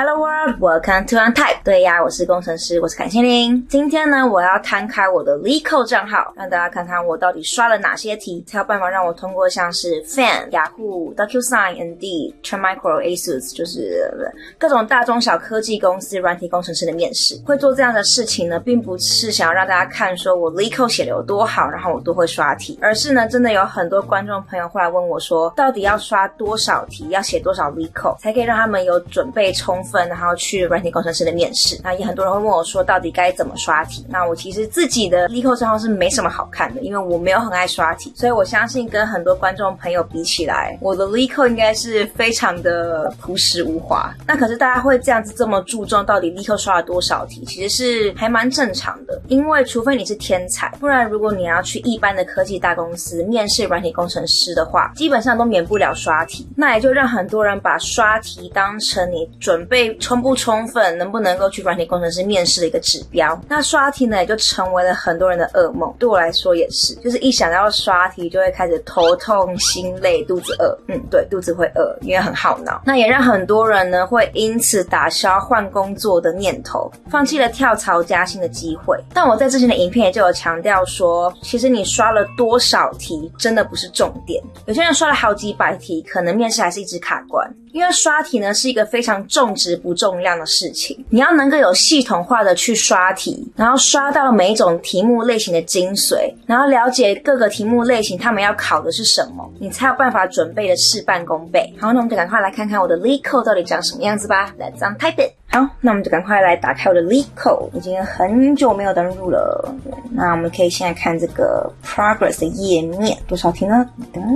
[0.00, 1.56] Hello world, welcome to Untype。
[1.64, 3.66] 对呀，我是工程师，我是凯西琳。
[3.68, 14.08] 今天呢，我要摊开我的 LeetCode 账号，让大家看看我到底刷了哪些题，才有办法让我通过像是 Fan、雅虎、DocuSign、Indeed、Trend Micro、ASUS，就是
[14.56, 17.34] 各种大中小科技公司软体工程师的面试。
[17.44, 30.08] 会做这样的事情呢，并不是想要让大家看说我 LeetCode 写的有多好，然后我多会刷题，而是呢，真的有很多观众朋友会来问我说，到底要刷多少题，要写多少 LeetCode，才可以让他们有准备充分。
[30.08, 34.06] 然后去软体工程师的面试，那也很多人会问我说，到底该怎么刷题？
[34.08, 44.14] 那我其实自己的 LeetCode 账号是没什么好看的，因为我没有很爱刷题，所以我相信跟很多观众朋友比起来，我的 Leeco 应该是非常的朴实无华。
[44.26, 56.46] 那可是大家会这样子这么注重到底 Leeco 刷了多少题，其实是还蛮正常的，因为除非你是天才，不然如果你要去一般的科技大公司面试软体工程师的话，基本上都免不了刷题。
[56.56, 59.77] 那也就让很多人把刷题当成你准备。
[59.98, 63.38] 充不充分，能不能够去软体工程师面试的一个指标？
[63.48, 65.92] 那刷题呢，也就成为了很多人的噩梦。
[65.98, 70.76] 对我来说也是，就是一想到刷题，就会开始头痛、心累、肚子饿。
[70.88, 72.82] 嗯，对，肚子会饿，因为很耗脑。
[72.84, 78.98] 那也让很多人呢，会因此打消换工作的念头，放弃了跳槽加薪的机会。
[79.12, 84.42] 但我在之前的影片也就有强调说，其实你刷了多少题，真的不是重点。
[84.66, 87.48] 有些人刷了好几百题，可能面试还是一直卡关。
[87.72, 101.72] 因为刷题呢，是一个非常重质不重量的事情，你要能够有系统化的去刷题，然后刷到每一种题目类型的精髓，然后了解各个题目类型他们要考的是什么，你才有办法准备的事半功倍。
[101.80, 104.54] 好，那我们就赶快来看看我的 Leeco 到底长什么样子吧。
[104.58, 105.32] Let's untype it。
[105.50, 109.74] 好，那我们就赶快来打开我的 Leeco，已经很久没有登录了。
[110.12, 113.88] 那我们可以现在看这个 Progress 的页面，多少题呢？
[114.12, 114.28] 噔噔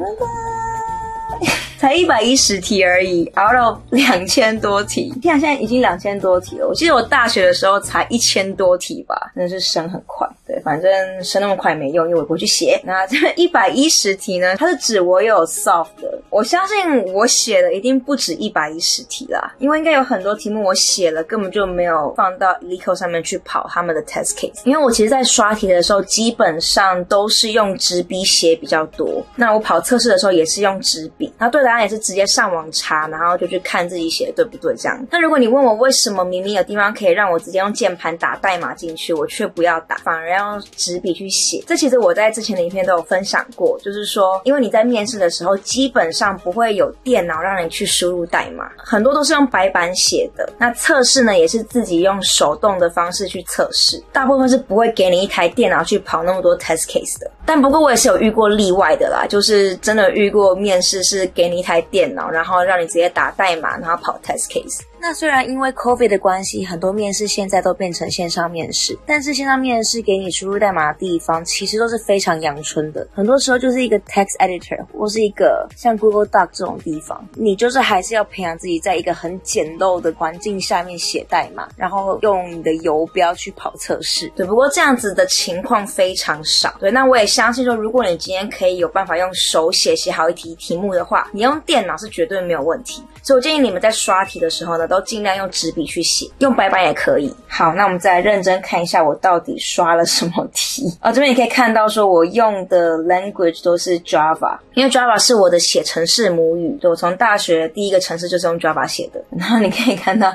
[1.83, 5.13] 才一百一十题而已，out of 两千多题。
[5.21, 6.69] 天啊，现在已经两千多题了。
[6.69, 10.25] 我记得我大学的时候才一千多题吧，真的是升很快。
[10.47, 12.81] 对，反正升那么快没用，因为我不会去写。
[12.85, 14.55] 那这一百一十题呢？
[14.55, 16.12] 它是指我有 soft 的。
[16.33, 16.77] 我相信
[17.15, 24.61] 我写的一定不止一百一十题啦，因为应该有很多题目我写了，根本就没有放到 LeetCode 上面去跑他们的 test case。
[24.65, 29.25] 因为我其实，在刷题的时候，基本上都是用纸笔写比较多。
[29.37, 31.63] 那我跑测试的时候也是用纸笔，然后对。
[31.63, 35.07] 答案也是直接上网查，然后就去看自己写的对不对这样。
[35.13, 41.63] 那如果你问我为什么明明有地方可以让我直接用键盘打代码进去，我却不要打，反而要用纸笔去写？
[41.65, 50.49] 这其实我在之前的影片都有分享过，就是说，因为你在面试的时候，基本上上不会有电脑让你去输入代码，很多都是用白板写的。
[50.57, 57.29] 那测试呢，也是自己用手动的方式去测试，大部分是不会给你一台电脑去跑那么多 test case 的。
[57.45, 64.81] 但不过我也是有遇过例外的啦，就是真的遇过面试是给你一台电脑，然后让你直接打代码，然后跑 test case。
[65.05, 73.05] 那虽然因为 COVID 的关系，很多面试现在都变成线上面试，但是线上面试给你输入代码的地方，其实都是非常阳春的。
[73.13, 84.31] 很多时候就是一个 text editor 或是一个像 Google Doc 这种地方，你就是还是要培养自己在一个很简陋的环境下面写代码，然后用你的游标去跑测试。
[84.37, 86.77] 对，不过这样子的情况非常少。
[86.79, 93.03] 对，那我也相信说，如果你今天可以有办法用手写写好一题题目的话，你用电脑是绝对没有问题。
[93.23, 97.33] 所以我建议你们在刷题的时候呢，都尽量用纸笔去写，用白板也可以。
[97.49, 101.13] 好，那我们再认真看一下我到底刷了什么题啊、哦？
[101.13, 109.23] 这边你可以看到说我用的 language 都是 Java，因为 Java 是我的写程式母语，对，我从大学第一个程式就是用 Java 写的。
[109.31, 110.35] 然后你可以看到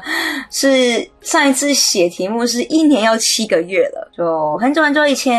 [0.50, 5.38] 是上一次写题目是一年要七个月了，就很久很久以前。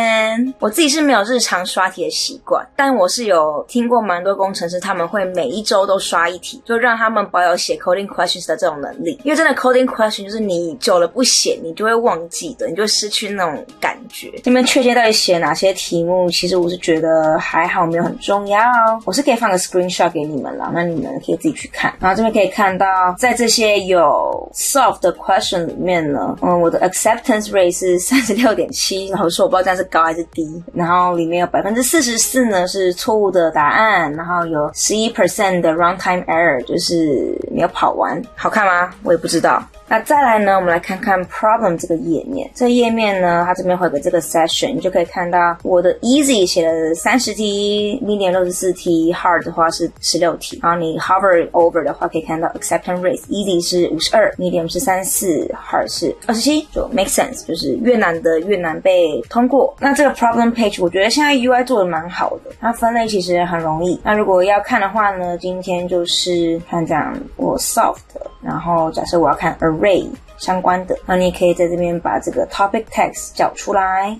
[0.58, 14.30] 我自己是没有日常刷题的习惯，但我是有听过蛮多工程师他们会每一周都刷一题，就让他们保有写 coding questions 的这种能力，因为真的 coding question 就是你久了不写，你就会忘记的，你就会失去那种感觉。
[14.44, 18.60] 这边确切到底写哪些题目，其实我是觉得还好，没有很重要。
[19.06, 21.94] 我是可以放个 screenshot 给你们了，那你们可以自己去看。
[21.98, 22.86] 然后这边可以看到，
[23.18, 30.46] 在这些有 solve 的 question 里面呢，嗯，我的 acceptance rate 是三十六点七，然后说我不知道这样是高还是低。
[30.74, 37.34] 然后里面有百分之四十四呢是错误的答案，然后有十一 percent 的 runtime error，就是。
[37.58, 38.94] 没有跑完，好看吗？
[39.02, 39.60] 我也不知道。
[39.90, 42.48] 那再来呢，我们来看看 problem 这个页面。
[42.54, 50.60] 这页面呢，它这边会有个这个 session，你就可以看到我的 easy 写了三十题，medium 六十四题，hard 的话是十六题。
[50.62, 59.74] 然后你 hover over 的话，可以看到 acceptance rate，easy 是五十二，medium 是三四，hard 是二十七，就 make sense，就是越难的越难被通过。
[59.80, 63.98] 那这个 problem page，我觉得现在 UI 做的蛮好的，它分类其实很容易。
[64.04, 67.18] 那如果要看的话呢，今天就是看这样。
[67.56, 68.00] soft，
[68.42, 74.18] 然后假设我要看 array 相关的，那你也可以在这边把这个 topic text 找出来。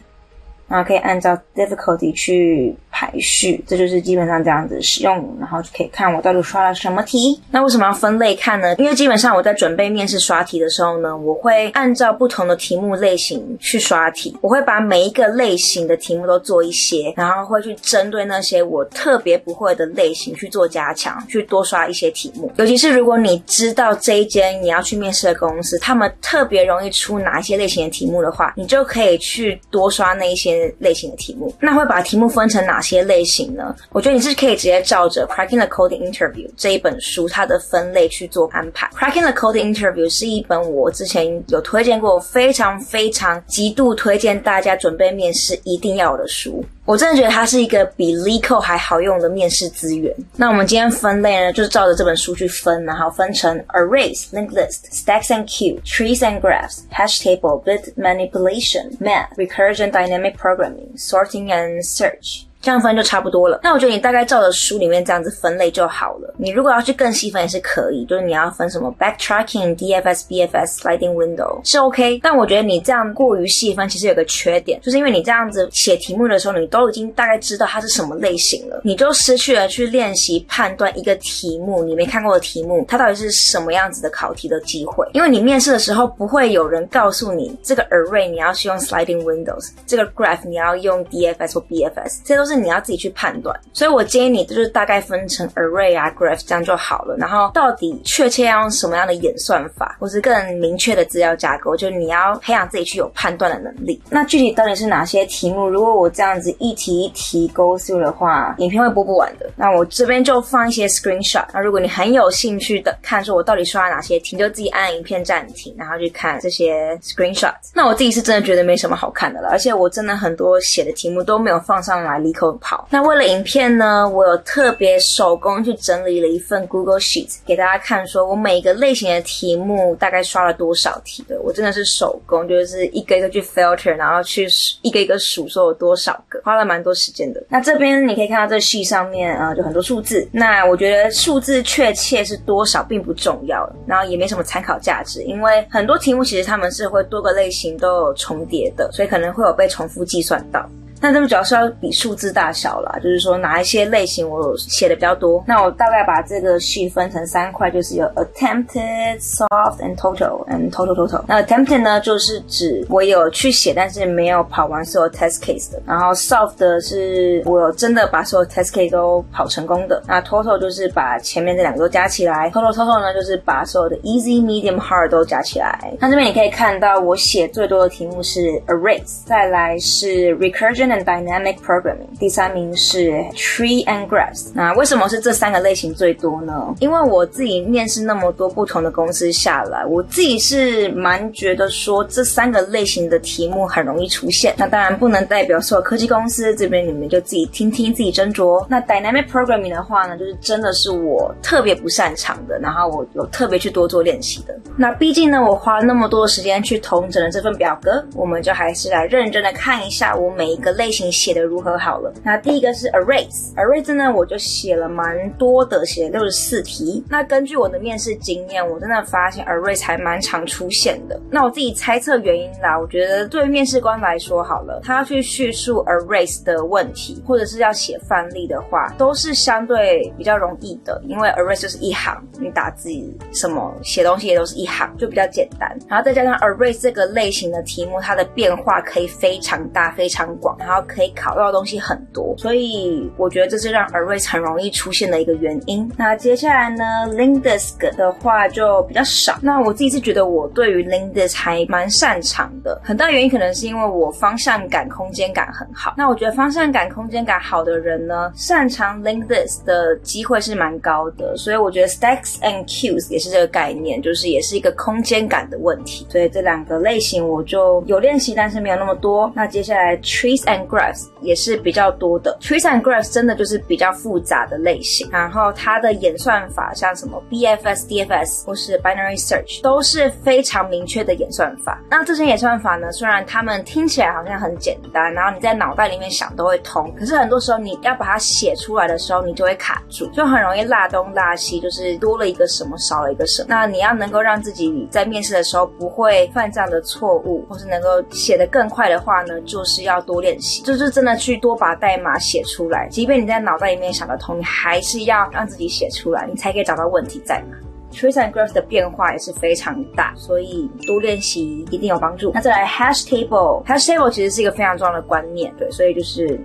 [0.71, 7.41] 然后可以按照 difficulty 去排序，这就是基本上这样子使用，然后就可以看我到底刷了什么题。
[7.53, 8.75] 那为什么要分类看呢？
[8.75, 22.50] 因为基本上我在准备面试刷题的时候呢，我会按照不同的题目类型去刷题，我会把每一个类型的题目都做一些，然后会去针对那些我特别不会的类型去做加强，去多刷一些题目。
[22.56, 30.49] 尤其是如果你知道这一间你要去面试的公司，他们特别容易出哪一些类型的题目的话，你就可以去多刷那一些。
[30.81, 33.75] 类型的题目，那会把题目分成哪些些类型呢？
[33.93, 38.87] 我觉得你是可以直接照着《Cracking the Coding Interview》这一本书它的分类去做安排。
[38.96, 46.64] 《Cracking the Coding Interview》是一本我之前有推荐过，非常非常极度推荐大家准备面试一定要有的书。
[46.85, 50.14] 我真的觉得它是一个比 LeetCode 还好用的面试资源。
[50.37, 62.48] 那我们今天分类呢，就是照着这本书去分，然后分成 Arrays、Linked List、Stacks and Queues、Trees and Graphs、Hash Table、Bit Manipulation、Math、Recursion、Dynamic Programming、Sorting and Search。
[62.61, 63.61] 这样分就差不多了。
[63.63, 66.35] 那我觉得你大概照着书里面这样子分类就好了。
[66.37, 72.19] 你如果要去更细分也是可以，就是你要分什么 backtracking、DFS、BFS、sliding window 是 OK。
[72.23, 85.07] 但我觉得你这样过于细分其实有个缺点，就是因为你这样子写题目的时候，你都已经大概知道它是什么类型了，你就失去了去练习判断一个题目你没看过的题目它到底是什么样子的考题的机会。
[85.13, 97.17] 因为你面试的时候不会有人告诉你这个 array 你要去用 sliding windows，这个 graph 你要用 DFS 或 BFS，这都是你要自己去判断，所以我建议你就是大概分成 array 啊 graph 这样就好了。
[97.17, 104.00] 然后到底确切要用什么样的演算法，或是更明确的资料架构，就你要培养自己去有判断的能力。
[104.11, 105.69] 那具体到底是哪些题目？
[105.69, 109.50] 如果我这样子一题一题 go through 的话，影片会播不完的。
[109.56, 111.45] 那我这边就放一些 screenshot。
[111.53, 117.71] 那如果你很有兴趣的看说我到底刷了哪些题，你就自己按影片暂停，然后去看这些 screenshots。
[117.75, 122.87] 那我自己是真的觉得没什么好看的了，而且我真的很多写的题目都没有放上来立跑。
[122.90, 131.40] 那为了影片呢，我有特别手工去整理了一份 Google Sheets 给大家看，说我每一个类型的题目大概刷了多少题的。
[131.43, 134.46] 我真的是手工，就是一个一个去 filter，然后去
[134.82, 137.43] 一个一个数说有多少个，花了蛮多时间的。
[137.49, 140.29] 那这边你可以看到这 sheet 上面啊、呃，就很多数字。
[140.32, 150.69] 那我觉得数字确切是多少并不重要，然后也没什么参考价值，因为很多题目其实他们是会多个类型都有重叠的，所以可能会有被重复计算到。
[151.00, 155.43] 那这边主要是要比数字大小啦，就是说哪一些类型我写的比较多。
[155.47, 161.23] 那我大概把这个 sheet 分成三块，就是有 attempted、soft and total and total total。
[161.29, 165.81] 那 attempted 呢，就是指我有去写，但是没有跑完所有 test case 的。
[165.87, 170.03] 然后 soft 的是我真的把所有 test case 都跑成功的。
[170.06, 172.50] 那 total 就是把前面这两个都加起来。
[172.50, 175.97] total total 呢，就是把所有的 easy、medium、hard 都加起来。
[176.00, 180.88] 那这边你可以看到，我写最多的题目是 arrays，再来是 recursion。
[180.88, 184.50] And dynamic programming，第三名是 tree and graphs。
[184.55, 186.75] 那为什么是这三个类型最多呢？
[186.81, 194.55] 因为我自己面试那么多不同的公司下来，我自己是蛮觉得说这三个类型的题目很容易出现。
[194.56, 198.64] 那当然不能代表所有科技公司，这边你们就自己听听自己斟酌。
[198.69, 204.56] 那 dynamic programming 的话呢，就是真的是我特别不擅长的，然后我有特别去多做练习的。
[204.76, 210.77] 那毕竟呢，我花了那么多的时间去统整了这份表格，我们就还是来认真的看一下我每一个。
[210.78, 212.11] 类型写的如何好了？
[212.23, 217.04] 那第一个是 arrays，arrays 呢，我就写了蛮多的，写了六十四题。
[217.11, 221.20] 那根据我的面试经验，我真的发现 arrays 还蛮常出现的。
[221.30, 232.88] 那我自己猜测原因啦，我觉得对于面试官来说，好了，他要去叙述 arrays 的问题，或者是要写范例的话，都是相对比较容易的，因为 arrays 就是一行，你打字
[233.32, 235.76] 什么写东西也都是一行，就比较简单。
[235.88, 240.56] 然后再加上 arrays 这个类型的题目，它的变化可以非常大、非常广。
[240.69, 245.91] 然后可以考到的东西很多，所以我觉得这是让 arrays 很容易出现的一个原因。
[245.97, 246.85] 那接下来呢
[247.15, 249.39] ，linked list 的话就比较少。
[249.41, 255.95] 那我自己是觉得我对于 linked list 还蛮擅长的，很大原因可能是因为我方向感、空间感很好。
[255.97, 261.35] 那我觉得方向感、空间感好的人呢，擅长 linked list 的机会是蛮高的。
[261.39, 266.07] 所以我觉得 stacks and queues 也是这个概念，就是也是一个空间感的问题。
[266.11, 269.33] 所以这两个类型我就有练习，但是没有那么多。
[269.35, 272.37] 那接下来 trees and graphs 也是比较多的。
[272.41, 281.83] trees and graphs 真的就是比较复杂的类型，然后它的演算法像什么 BFS、DFS 或是 binary search 都是非常明确的演算法。
[281.91, 293.47] 那这些演算法呢，虽然它们听起来好像很简单，然后你在脑袋里面想都会通，可是很多时候你要把它写出来的时候，你就会卡住，就很容易落东落西，就是多了一个什么，少了一个什么。
[293.49, 302.88] 那你要能够让自己在面试的时候不会犯这样的错误，或是能够写得更快的话呢，就是要多练习，就是真的去多把代码写出来。
[302.88, 307.57] 即便你在脑袋里面想得通，你还是要让自己写出来，你才可以找到问题在哪。
[307.93, 312.31] Trees and graphs 的变化也是非常大，所以多练习一定有帮助。
[312.35, 316.40] 那再来 hash table，hash table 其实是一个非常重要的观念，对，所以就是。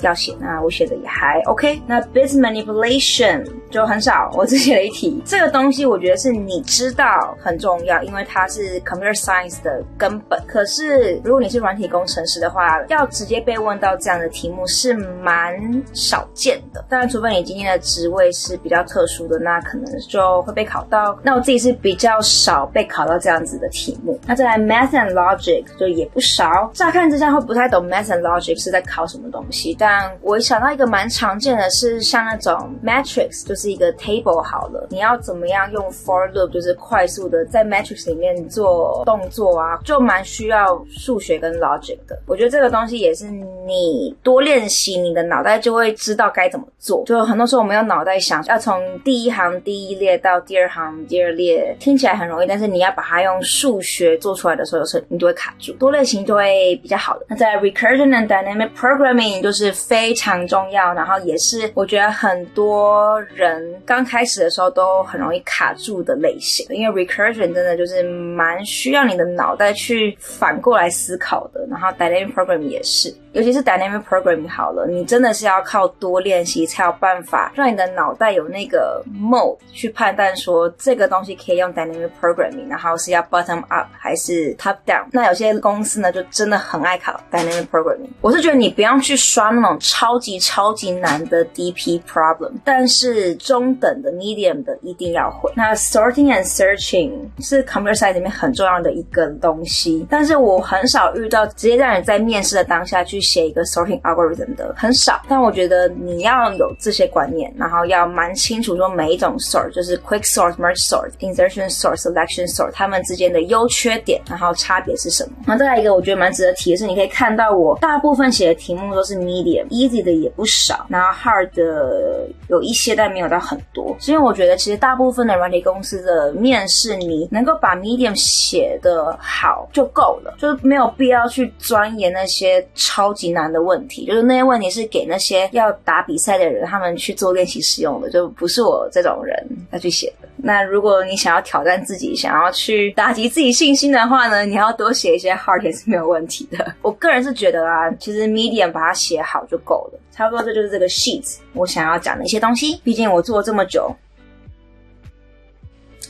[0.00, 1.80] 要写，那我写的也还 OK。
[1.86, 3.42] 那 bit manipulation
[3.74, 5.20] 就很少，我只写了一题。
[5.26, 10.40] 这个东西我觉得是你知道很重要，因为它是 computer science 的根本。
[10.46, 15.52] 可是如果你是软体工程师的话，要直接被问到这样的题目是蛮
[15.92, 16.84] 少见的。
[16.88, 21.18] 当然，除非你今天的职位是比较特殊的，那可能就会被考到。
[21.24, 24.16] 那我自己是比较少被考到这样子的题目。
[24.24, 26.70] 那再来 math and logic 就也不少。
[26.74, 42.18] 乍看之下会不太懂 math and logic 是在考什么东西，但我想到一个蛮常见的是像那种 matrix，就是是一个 table 好了，你要怎么样用 for loop，就是快速的在 matrix 里面做动作啊，就蛮需要数学跟 logic 的。
[42.26, 47.02] 我觉得这个东西也是你多练习，你的脑袋就会知道该怎么做。
[47.06, 55.72] 就很多时候我们用脑袋想要从第一行第一列到第二行第二列，听起来很容易，但是你要把它用数学做出来的时候，有时候你就会卡住。
[55.74, 57.24] 多练习就会比较好的。
[57.28, 59.72] 那在 recursion and dynamic programming 就是。
[59.94, 63.53] 非常重要，然后也是我觉得很多人
[63.84, 73.14] 刚开始的时候都很容易卡住的类型，因为 recursion 真的就是蛮需要你的脑袋去反过来思考的，然后 dynamic p r o g r a m 也是。
[73.34, 85.04] 尤其是 dynamic programming 好了，你真的是要靠多练习才有办法让你的脑袋有那个 mode 去判断说这个东西可以用 dynamic programming，然后是要 bottom up 还是 top down。
[85.10, 88.08] 那有些公司呢，就真的很爱考 dynamic programming。
[88.20, 95.50] 我是觉得你不用去刷那种超级超级难的 DP problem，但是中等的 medium 的一定要会。
[95.56, 97.10] 那 sorting and searching
[97.40, 103.23] 是 computer science 里面很重要的一个东西，但是我很少遇到直接让你在面试的当下去。
[103.24, 115.32] 写一个 sorting algorithm 的很少，但我觉得你要有这些观念，然后要蛮清楚说每一种 sort，就是 quick sort、merge sort、insertion sort、selection sort，它们之间的优缺点，然后差别是什么。
[115.46, 123.96] 然后再来一个我觉得蛮值得提的是，你可以看到我大部分写的题目都是 medium，easy 的也不少，然后 hard 的有一些，但没有到很多。
[124.00, 133.13] 是因为我觉得其实大部分的软体公司的面试，你能够把 medium 写的好就够了，就是没有必要去钻研那些超。
[133.14, 139.34] 极难的问题，就是那些问题是给那些要打比赛的人，他们去做练习使用的，就不是我这种人
[139.70, 140.28] 要去写的。
[140.36, 146.74] 那如果你想要挑战自己，想要去打击自己信心的话呢，你要多写一些 hard 也是没有问题的。
[146.82, 152.78] 我个人是觉得啊，其实 medium 把它写好就够了，差不多这就是这个 sheet 我想要讲的一些东西。
[152.84, 153.90] 毕竟我做了这么久，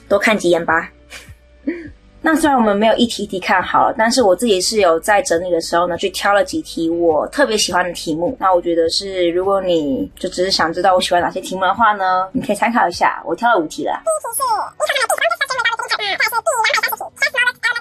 [0.08, 0.90] 多看几眼吧。
[2.26, 8.34] 那虽然我们没有一题一题看好了，但是我自己是有在整理的时候呢，去挑了几题我特别喜欢的题目。
[8.40, 13.22] 那我觉得是，如果你就只是想知道我喜欢哪些题目的话呢，你可以参考一下。
[13.26, 14.02] 我挑了五题了。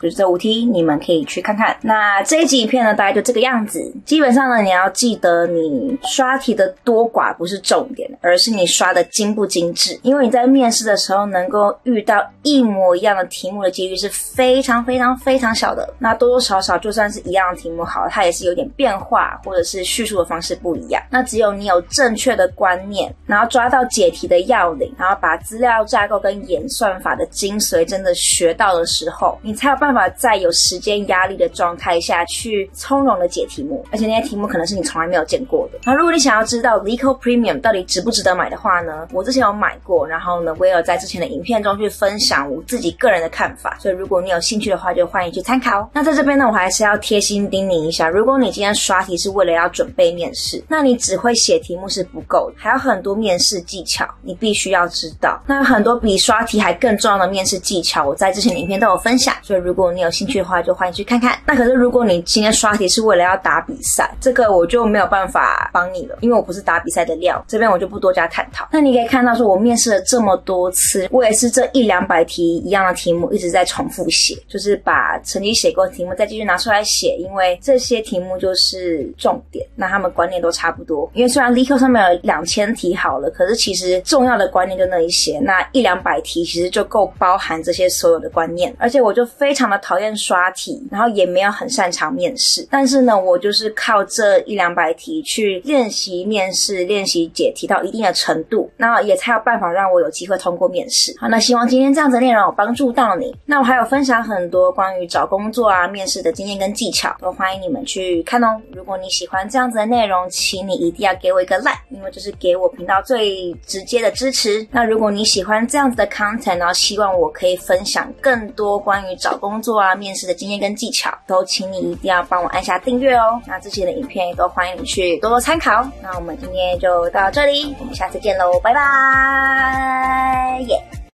[0.03, 1.73] 就是这五题，你们可以去看看。
[1.81, 3.81] 那这一集影片呢，大概就这个样子。
[4.03, 9.97] 基本上呢，你要记得，你刷题的多寡不是重点，而是你刷的精不精致。
[10.03, 15.93] 因为你在面试的时候，能够遇到一模一样的题目的几率是非常非常非常小的。
[15.97, 21.01] 那多多少少，就算是一样的题目，好，它也是有点变化，或者是叙述的方式不一样。
[21.09, 29.92] 那只有你有正确的观念，然后抓到解题的要领，然后把资料架构跟演算法的精髓真的学到的时候，你才有办法。
[29.93, 35.79] 法在有时间压力的状态下去从容的解题目，而且那些题目可能是你从来没有见过的。
[35.83, 43.77] 那如果你想要知道 LeetCode Premium 到底值不值得买的话呢，我之前有买过，然后呢，我也有在之前的影片中去分享我自己个人的看法。
[43.79, 45.89] 所以如果你有兴趣的话，就欢迎去参考。
[45.93, 55.41] 那在这边呢，我还是要贴心叮咛一下，如果你今天刷题是为了要准备面试，那你只会写题目是不够的，还有很多面试技巧你必须要知道。
[55.45, 59.33] 那有很多比刷题还更重要的面试技巧，我在之前的影片都有分享。
[59.41, 61.37] 所以如果如果你有兴趣的话，就欢迎去看看。
[61.45, 67.43] 那可是如果你今天刷题是为了要打比赛，这个我就没有办法帮你了，因为我不是打比赛的料。
[67.49, 68.65] 这边我就不多加探讨。
[68.71, 81.11] 那你可以看到说，我面试了这么多次，我也是这一两百题一样的题目一直在重复写，就是把曾经写过的题目再继续拿出来写，因为这些题目就是重点，那他们观念都差不多。
[81.13, 88.73] 因为虽然 leo 上面有两千题好了，可是其实重要的观念就那一些，那一两百题其实就够包含这些所有的观念。
[88.79, 101.13] 而且我就非常讨厌刷题，然后也没有很擅长面试，但是呢，我就是靠这一两百题去练习面试，练习解题到一定的程度，那也才有办法让我有机会通过面试。
[101.19, 103.35] 好，那希望今天这样子的内容有帮助到你。
[103.45, 108.61] 那我还有分享很多关于找工作啊、面试的经验跟技巧，都欢迎你们去看哦。
[108.73, 114.65] 如果你喜欢这样子的内容，请你一定要给我一个 like，因为这是给我频道最直接的支持。
[114.71, 123.39] 那如果你喜欢这样子的 content，然后希望我可以分享更多关于找工工作啊、面试的经验跟技巧，都请你一定要帮我按下订阅哦。
[123.45, 125.87] 那之前的影片也都欢迎你去多多参考。
[126.01, 130.81] 那我们今天就到这里，我们下次见喽，拜拜，耶、